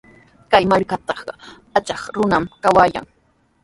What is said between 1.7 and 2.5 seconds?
achkaq runami